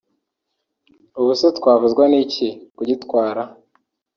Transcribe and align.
ubuse 1.19 1.47
twabuzwa 1.57 2.03
n’iki 2.11 2.47
kugitwara 2.75 3.43